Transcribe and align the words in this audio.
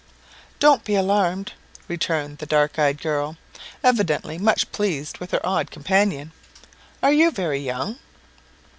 "Don't 0.57 0.83
be 0.83 0.95
alarmed," 0.95 1.53
returned 1.87 2.39
the 2.39 2.47
dark 2.47 2.79
eyed 2.79 2.99
girl, 2.99 3.37
evidently 3.83 4.39
much 4.39 4.71
pleased 4.71 5.19
with 5.19 5.29
her 5.29 5.45
odd 5.45 5.69
companion. 5.69 6.31
"Are 7.03 7.11
you 7.13 7.29
very 7.29 7.59
young?" 7.59 7.99